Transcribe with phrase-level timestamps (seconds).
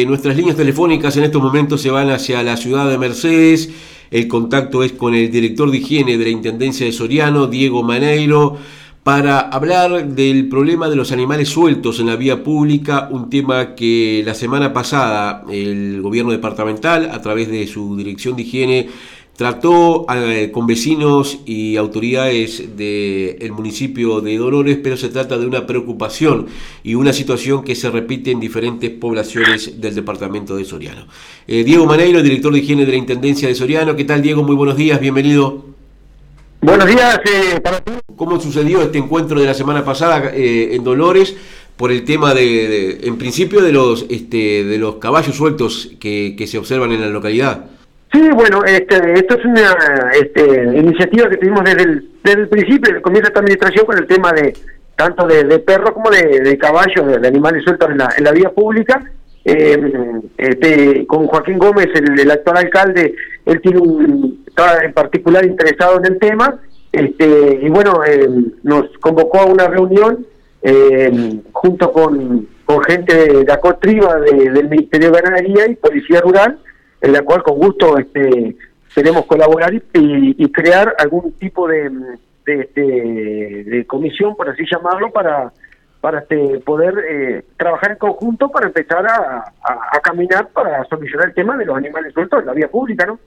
[0.00, 3.68] Eh, nuestras líneas telefónicas en estos momentos se van hacia la ciudad de Mercedes.
[4.10, 8.56] El contacto es con el director de higiene de la Intendencia de Soriano, Diego Maneiro
[9.02, 14.22] para hablar del problema de los animales sueltos en la vía pública, un tema que
[14.24, 18.88] la semana pasada el gobierno departamental, a través de su dirección de higiene,
[19.40, 25.66] trató eh, con vecinos y autoridades del municipio de Dolores, pero se trata de una
[25.66, 26.46] preocupación
[26.84, 31.06] y una situación que se repite en diferentes poblaciones del departamento de Soriano.
[31.48, 33.96] Eh, Diego Maneiro, director de higiene de la Intendencia de Soriano.
[33.96, 34.42] ¿Qué tal, Diego?
[34.42, 35.64] Muy buenos días, bienvenido.
[36.60, 37.92] Buenos días eh, para ti.
[38.16, 41.34] ¿Cómo sucedió este encuentro de la semana pasada eh, en Dolores
[41.78, 46.58] por el tema de, en principio, de los este, de los caballos sueltos que, se
[46.58, 47.79] observan en la localidad?
[48.12, 53.28] Sí, bueno, este, esto es una este, iniciativa que tuvimos desde el, principio, del comienzo
[53.28, 54.52] esta administración, con el tema de
[54.96, 59.00] tanto de, perros como de, caballos, de, animales sueltos en la, en la vía pública.
[59.44, 63.14] Eh, este, con Joaquín Gómez, el, actual alcalde,
[63.46, 66.60] él tiene un, estaba en particular interesado en el tema,
[66.92, 68.28] este, y bueno, eh,
[68.62, 70.26] nos convocó a una reunión
[70.62, 76.58] eh, junto con, con, gente de, la COTRIBA del Ministerio de Ganadería y Policía Rural,
[77.00, 78.56] en la cual con gusto este,
[78.94, 82.02] queremos colaborar y, crear algún tipo este,
[82.44, 85.52] de, comisión, por así llamarlo, para
[86.20, 91.56] este, poder eh, trabajar en conjunto para empezar a, a, caminar para solucionar el tema
[91.56, 93.18] de los animales sueltos en la vía pública, ¿no?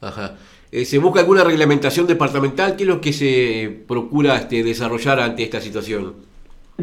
[0.00, 0.32] Ajá.
[0.72, 2.76] Eh, ¿Se busca alguna reglamentación departamental?
[2.76, 6.14] ¿Qué es lo que se procura este, desarrollar ante esta situación?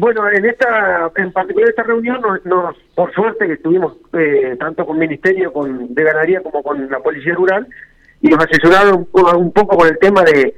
[0.00, 4.96] Bueno, en esta, en particular esta reunión, nos, por suerte que estuvimos eh, tanto con
[4.96, 7.66] el Ministerio con, de Ganadería como con la Policía Rural
[8.22, 10.54] y nos asesoraron un, poco con el tema de,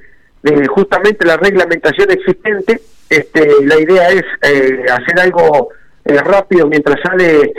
[0.69, 2.83] justamente la reglamentación existente.
[3.11, 5.71] Este, la idea es eh, hacer algo
[6.05, 7.53] rápido mientras sale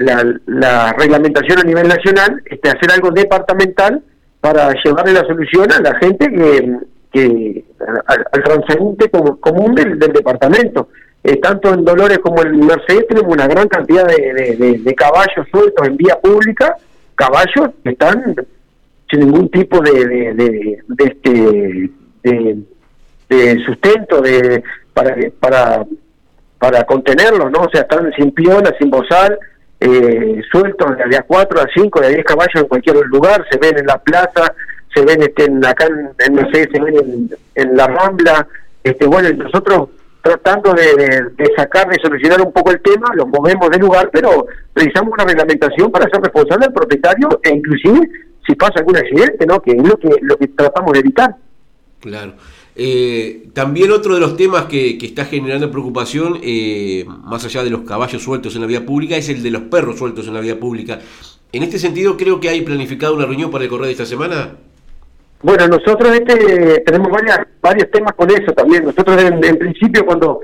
[0.00, 4.02] la, la, reglamentación a nivel nacional, este, hacer algo departamental
[4.40, 6.78] para llevarle la solución a la gente que,
[7.12, 7.64] que
[8.06, 10.88] al, transeúnte común del, departamento.
[11.22, 15.96] Eh, tanto en Dolores como en Mercedes tenemos una gran cantidad de, caballos sueltos en
[15.96, 16.76] vía pública,
[17.14, 18.34] caballos que están
[19.10, 21.90] sin ningún tipo de, de, este
[23.28, 24.62] de, sustento de
[24.92, 25.86] para para
[26.58, 27.60] para contenerlos, ¿no?
[27.60, 29.38] O sea, están sin piona, sin bozal,
[29.80, 33.58] eh, sueltos de a 4, a 5, de a 10 caballos en cualquier lugar, se
[33.58, 34.54] ven en la plaza,
[34.94, 38.46] se ven este, en, acá en, no sé, se ven en, la Rambla,
[38.82, 39.88] este bueno, nosotros
[40.22, 45.12] tratando de, sacar, de solucionar un poco el tema, los movemos de lugar, pero precisamos
[45.12, 48.08] una reglamentación para ser responsable del propietario e inclusive
[48.46, 49.60] si pasa algún accidente, ¿no?
[49.60, 51.36] Que es lo que, lo que tratamos de evitar.
[52.00, 52.34] Claro.
[52.76, 57.82] Eh, también otro de los temas que, está generando preocupación, eh, más allá de los
[57.82, 60.58] caballos sueltos en la vía pública, es el de los perros sueltos en la vía
[60.58, 61.00] pública.
[61.52, 64.56] En este sentido, creo que hay planificado una reunión para el correo de esta semana.
[65.44, 68.82] Bueno, nosotros este, tenemos varias, varios temas con eso también.
[68.82, 70.40] Nosotros en, principio cuando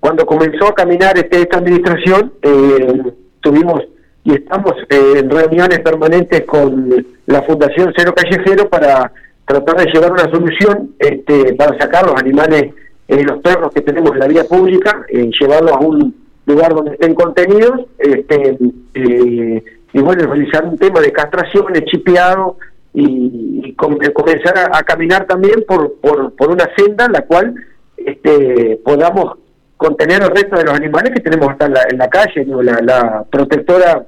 [0.00, 3.80] cuando comenzó a caminar este, esta administración, eh, tuvimos
[4.24, 9.12] y estamos en reuniones permanentes con la Fundación Cero Callejero para
[9.46, 12.74] tratar de llevar una solución este, para sacar los animales,
[13.06, 16.12] eh, los perros que tenemos en la vía pública, eh, llevarlos a un
[16.46, 18.58] lugar donde estén contenidos, este,
[18.94, 22.56] eh, y bueno, realizar un tema de castraciones, chipeado,
[22.94, 27.54] y, comenzar a, caminar también por, por, por una senda en la cual
[27.96, 29.38] este, podamos
[29.76, 32.46] contener el resto de los animales que tenemos hasta en la, calle,
[32.82, 34.06] la, protectora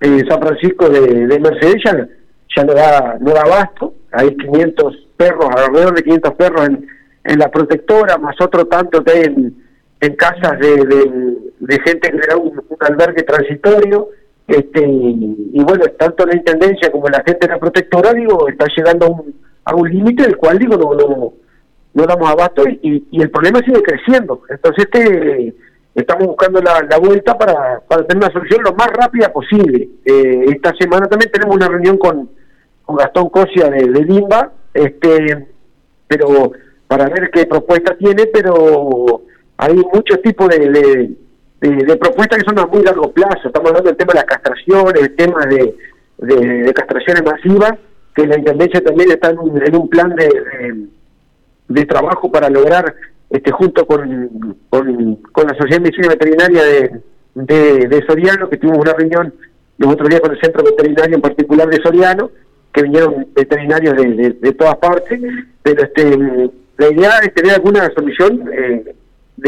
[0.00, 2.08] San Francisco de, de Mercedes ya,
[2.56, 6.86] ya no da, no da abasto, hay 500 perros, alrededor de 500 perros en,
[7.24, 9.64] en la protectora, más otro tanto que en,
[10.00, 10.76] en casas de,
[11.58, 14.08] de, gente que era un, albergue transitorio,
[14.46, 19.06] este y, bueno, tanto la intendencia como la gente de la protectora, digo, está llegando
[19.06, 21.32] a un, a un límite del cual, digo, no, no,
[21.94, 24.42] no damos abasto y, y, el problema sigue creciendo.
[24.48, 25.54] Entonces, este
[25.94, 29.88] estamos buscando la, la vuelta para, para tener una solución lo más rápida posible.
[30.04, 32.28] Eh, esta semana también tenemos una reunión con
[32.84, 35.46] con Gastón Cosia de, de Limba, este,
[36.06, 36.52] pero
[36.86, 39.22] para ver qué propuesta tiene, pero
[39.56, 41.10] hay muchos tipos de, de,
[41.98, 43.46] propuestas que son a muy largo plazo.
[43.48, 45.74] Estamos hablando del tema de las castraciones, el tema de,
[46.18, 47.74] de, castraciones masivas,
[48.14, 50.86] que la Intendencia también está en un, en un plan de,
[51.68, 52.94] de, trabajo para lograr,
[53.30, 57.00] este junto con, con, la Sociedad de Medicina Veterinaria de,
[57.34, 59.34] de, de Soriano, que tuvimos una reunión
[59.78, 62.30] los otros días con el Centro Veterinario en particular de Soriano,
[62.72, 65.20] que vinieron veterinarios de, de, todas partes,
[65.62, 68.94] pero este la idea es tener alguna solución eh,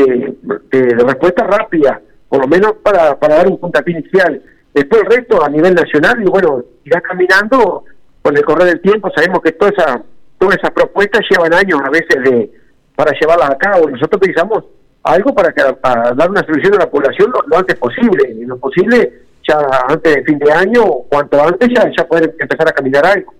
[0.02, 4.42] de, respuesta rápida, por lo menos para, para dar un puntapié inicial.
[4.74, 7.84] Después el resto a nivel nacional, y bueno, irá caminando
[8.22, 10.02] con el correr del tiempo, sabemos que toda esa,
[10.38, 12.50] todas esas propuestas llevan años a veces de
[12.94, 13.88] para llevarlas a cabo.
[13.88, 14.64] Nosotros pensamos
[15.02, 18.56] algo para, que, para dar una solución a la población lo, antes posible, y lo
[18.58, 19.58] posible ya
[19.88, 23.32] antes del fin de año, cuanto antes ya, ya poder empezar a caminar algo.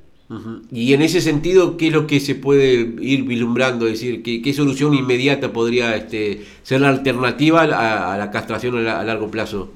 [0.72, 3.86] Y en ese sentido, ¿qué es lo que se puede ir vislumbrando?
[3.86, 9.04] Es decir, ¿qué, qué solución inmediata podría este, ser la alternativa a, la castración a,
[9.04, 9.70] largo plazo?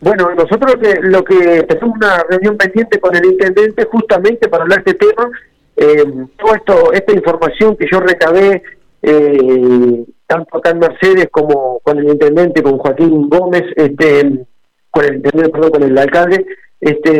[0.00, 4.90] Bueno, nosotros lo que tenemos una reunión pendiente con el intendente justamente para hablar de
[4.90, 5.30] este tema.
[5.76, 6.04] Eh,
[6.36, 8.62] toda esto, esta información que yo recabé,
[9.00, 14.44] eh, tanto acá en Mercedes como con el intendente, con Joaquín Gómez, este,
[14.90, 16.46] con el intendente, perdón, con el alcalde,
[16.82, 17.16] este,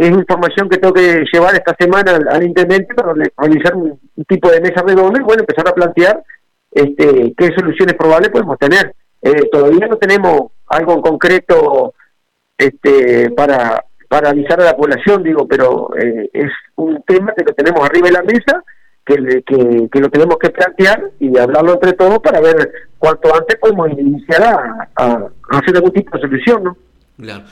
[0.00, 3.96] es información que tengo que llevar esta semana al, intendente para realizar un,
[4.26, 6.20] tipo de mesa redonda y bueno, empezar a plantear
[6.72, 8.92] este, qué soluciones probables podemos tener.
[9.22, 11.94] Eh, todavía no tenemos algo en concreto
[12.58, 17.54] este, para, para avisar a la población, digo, pero eh, es un tema que lo
[17.54, 18.64] tenemos arriba de la mesa,
[19.06, 22.68] que, que, lo tenemos que plantear y hablarlo entre todos para ver
[22.98, 26.76] cuánto antes podemos iniciar a, a hacer algún tipo de solución, ¿no?
[27.16, 27.44] Claro.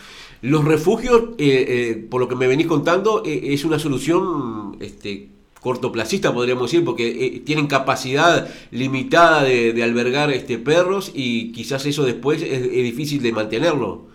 [0.43, 5.29] Los refugios, eh, eh, por lo que me venís contando, eh, es una solución este,
[5.61, 12.43] cortoplacista, podríamos decir, porque tienen capacidad limitada de, albergar este, perros y quizás eso después
[12.43, 14.07] es, difícil de mantenerlo.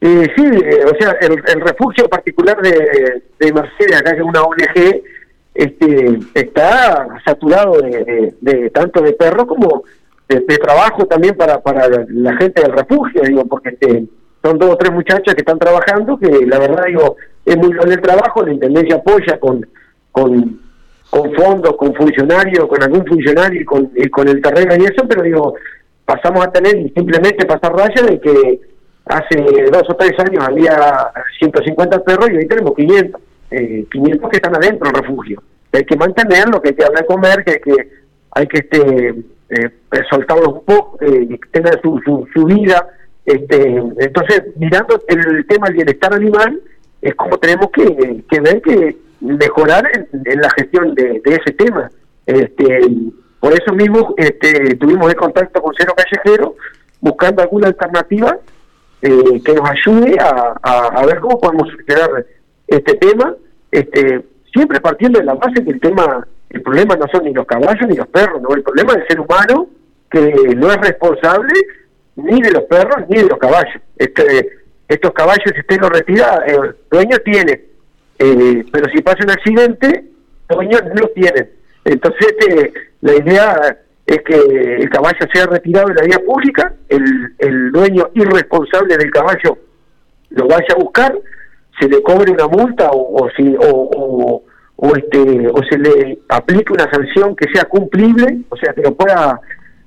[0.00, 5.02] sí, o sea, el, refugio particular de, de acá que es una ONG,
[5.54, 9.82] este, está saturado de, tanto de perros como
[10.28, 14.06] de, trabajo también para, para la gente del refugio, digo, porque este,
[14.42, 17.92] son dos o tres muchachas que están trabajando, que la verdad digo, es muy bueno
[17.92, 19.66] el trabajo, la Intendencia apoya con,
[20.12, 20.60] con,
[21.10, 23.64] con fondos, con funcionarios, con algún funcionario y
[24.08, 25.54] con, el terreno y eso, pero digo,
[26.04, 28.60] pasamos a tener simplemente pasar raya de que
[29.06, 29.36] hace
[29.70, 33.20] dos o tres años había 150 perros y hoy tenemos 500,
[33.50, 35.42] eh, 500 que están adentro del refugio.
[35.72, 37.90] Hay que mantenerlo, que hay que hablar comer, que hay que,
[38.32, 39.08] hay que este,
[39.50, 39.70] eh,
[40.08, 41.38] soltarlos un poco, eh,
[41.82, 42.88] su, su, su vida,
[43.32, 46.60] este, entonces, mirando el tema del bienestar animal,
[47.00, 51.90] es como tenemos que, ver que mejorar en, la gestión de, ese tema.
[52.26, 52.80] Este,
[53.38, 56.56] por eso mismo este, tuvimos el contacto con Cero Callejero,
[57.00, 58.36] buscando alguna alternativa
[59.00, 62.26] eh, que nos ayude a, a, ver cómo podemos solucionar
[62.66, 63.34] este tema,
[63.70, 67.46] este, siempre partiendo de la base que el tema, el problema no son ni los
[67.46, 69.68] caballos ni los perros, no, el problema es el ser humano
[70.10, 71.54] que no es responsable
[72.22, 73.80] ni de los perros ni de los caballos.
[73.96, 74.50] Este,
[74.88, 77.60] estos caballos, si usted los retira, el dueño tiene,
[78.18, 80.04] eh, pero si pasa un accidente,
[80.48, 81.50] los dueños no los tienen.
[81.84, 87.04] Entonces, este, la idea es que el caballo sea retirado de la vía pública, el,
[87.38, 89.58] el dueño irresponsable del caballo
[90.30, 91.16] lo vaya a buscar,
[91.78, 94.42] se le cobre una multa o si o,
[94.76, 98.94] o, este o se le aplique una sanción que sea cumplible, o sea que lo
[98.94, 99.40] pueda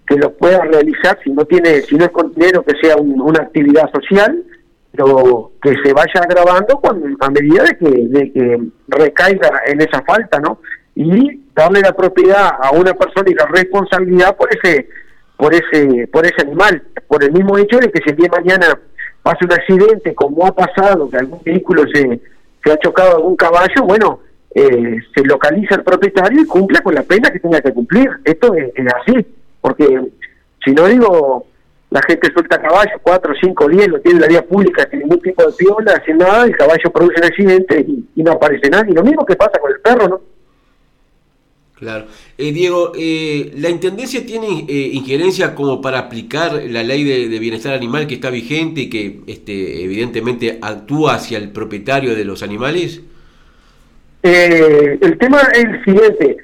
[0.08, 3.90] que lo pueda realizar si no tiene si no es dinero que sea una actividad
[3.94, 4.44] social
[4.92, 6.80] pero que se vaya agravando
[7.20, 10.60] a medida de que, de que recaiga en esa falta no
[10.96, 14.88] y darle la propiedad a una persona y la responsabilidad por ese
[15.38, 18.80] por ese por ese animal por el mismo hecho de que si el día mañana
[19.24, 22.20] pasa un accidente como ha pasado que algún vehículo se,
[22.64, 24.20] se ha chocado algún caballo bueno
[24.56, 28.08] eh, se localiza el propietario y cumple con la pena que tenga que cumplir.
[28.24, 29.26] Esto es así
[29.64, 30.12] porque
[30.64, 31.48] si no digo,
[31.90, 35.22] la gente suelta caballo, cuatro, cinco, diez, lo tiene en la vía pública sin ningún
[35.22, 38.94] tipo de piola, sin nada, el caballo produce un accidente y, no aparece nadie.
[38.94, 40.22] Lo mismo que pasa con el perro, ¿no?
[41.76, 42.06] Claro.
[42.38, 47.74] Eh, Diego, eh, ¿la Intendencia tiene eh, injerencia como para aplicar la ley de, bienestar
[47.74, 53.02] animal que está vigente y que este, evidentemente actúa hacia el propietario de los animales?
[54.24, 56.38] el tema es el siguiente.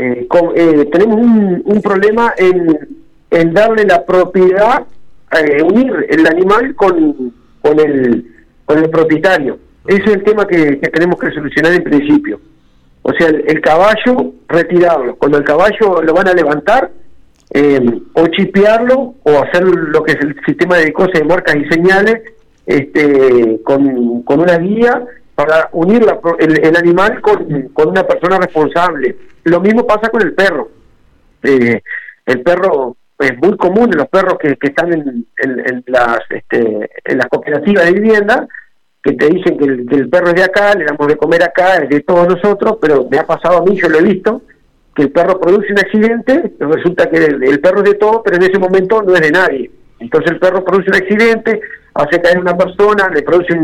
[0.00, 4.84] Eh, eh, tenemos un, problema en, darle la propiedad,
[5.32, 8.24] eh, unir el animal con, con, el,
[8.64, 9.58] con el propietario.
[9.88, 12.40] Ese es el tema que, tenemos que solucionar en principio.
[13.02, 15.16] O sea, el, caballo, retirarlo.
[15.16, 16.92] Cuando el caballo lo van a levantar,
[18.12, 22.22] o chipearlo, o hacer lo que es el sistema de cosas de marcas y señales,
[22.66, 25.02] este, con, con una guía
[25.34, 26.04] para unir
[26.40, 29.16] el, animal con, con, una persona responsable.
[29.48, 30.70] Lo mismo pasa con el perro.
[31.42, 31.82] Eh,
[32.26, 37.26] el perro es muy común los perros que, que están en, las este, en las
[37.28, 38.48] cooperativas de vivienda
[39.02, 41.88] que te dicen que el, perro es de acá, le damos de comer acá, es
[41.88, 44.42] de todos nosotros, pero me ha pasado a mí, yo lo he visto,
[44.94, 48.42] que el perro produce un accidente, resulta que el, perro es de todo, pero en
[48.42, 49.70] ese momento no es de nadie.
[50.00, 51.60] Entonces el perro produce un accidente,
[51.94, 53.54] hace caer a una persona, le produce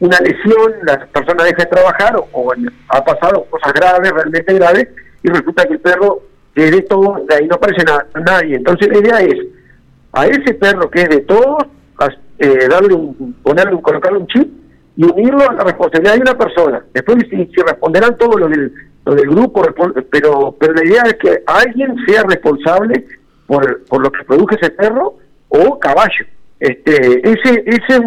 [0.00, 2.52] una lesión, la persona deja de trabajar o,
[2.88, 4.88] ha pasado cosas graves, realmente graves,
[5.22, 6.20] y resulta que el perro
[6.54, 7.84] es de todo, de ahí no aparece
[8.24, 8.56] nadie.
[8.56, 9.46] Entonces la idea es
[10.12, 11.64] a ese perro que es de todos,
[12.38, 14.48] eh, darle un, ponerle un, colocarle un chip
[14.96, 16.84] y unirlo a la responsabilidad de una persona.
[16.92, 18.72] Después si, responderán todos los del,
[19.04, 19.62] del grupo,
[20.10, 23.06] pero pero la idea es que alguien sea responsable
[23.46, 26.26] por, por lo que produce ese perro o caballo.
[26.58, 28.00] Este, ese, ese es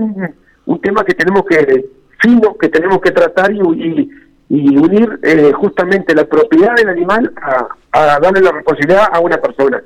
[0.65, 1.85] un, tema que tenemos que,
[2.21, 4.09] fino, que tenemos que tratar y, y,
[4.49, 9.81] unir eh, justamente la propiedad del animal a, a darle la responsabilidad a una persona.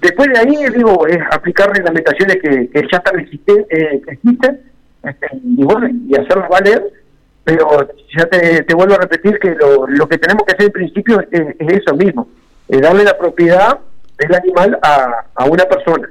[0.00, 4.60] Después de ahí, digo, es aplicar reglamentaciones que, que ya están existen, eh, existen
[5.02, 6.82] este, y bueno, y hacerlas valer,
[7.44, 10.72] pero ya te, te vuelvo a repetir que lo, lo, que tenemos que hacer en
[10.72, 12.28] principio es, eso mismo,
[12.68, 13.78] es darle la propiedad
[14.18, 16.08] del animal a, a una persona.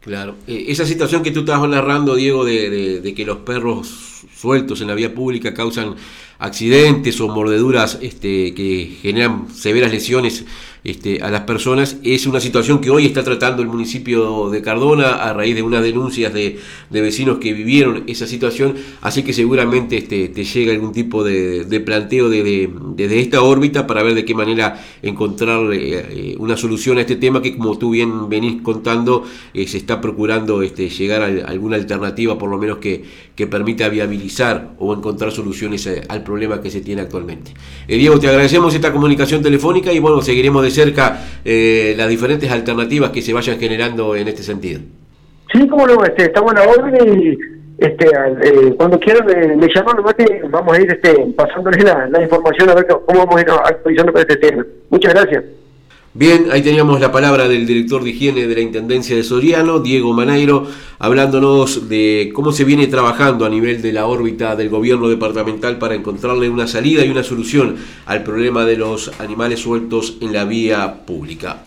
[0.00, 4.80] Claro, eh, esa situación que tú estabas narrando, Diego, de, de, que los perros sueltos
[4.80, 5.96] en la vía pública causan
[6.38, 10.44] accidentes o mordeduras este, que generan severas lesiones
[10.88, 11.98] este, a las personas.
[12.02, 15.82] Es una situación que hoy está tratando el municipio de Cardona a raíz de unas
[15.82, 16.58] denuncias de,
[16.90, 22.28] vecinos que vivieron esa situación, así que seguramente este, te llega algún tipo de, planteo
[22.28, 27.16] desde de, esta órbita para ver de qué manera encontrar eh, una solución a este
[27.16, 31.76] tema que como tú bien venís contando, eh, se está procurando este, llegar a, alguna
[31.76, 33.04] alternativa por lo menos que,
[33.34, 37.52] que permita viabilizar o encontrar soluciones eh, al problema que se tiene actualmente.
[37.86, 43.10] Diego, te agradecemos esta comunicación telefónica y bueno, seguiremos de cerca eh, las diferentes alternativas
[43.10, 44.80] que se vayan generando en este sentido.
[45.52, 47.38] Sí, como no, este, estamos en la orden y
[47.78, 49.96] este, eh, cuando quieran me, llaman,
[50.50, 54.20] vamos a ir este, pasándoles la, información a ver cómo vamos a ir actualizando con
[54.20, 54.64] este tema.
[54.90, 55.44] Muchas gracias.
[56.18, 60.12] Bien, ahí teníamos la palabra del director de higiene de la Intendencia de Soriano, Diego
[60.12, 60.66] Maneiro,
[60.98, 65.94] hablándonos de cómo se viene trabajando a nivel de la órbita del gobierno departamental para
[65.94, 71.06] encontrarle una salida y una solución al problema de los animales sueltos en la vía
[71.06, 71.62] pública.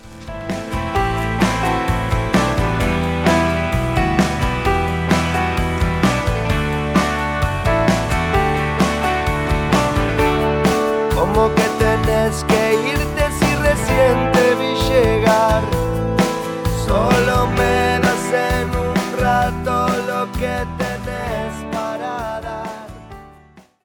[11.15, 12.61] Como que tenés que